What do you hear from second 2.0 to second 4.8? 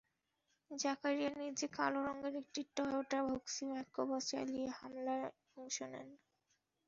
রঙের একটি Toyota Voxy microbus চালিয়ে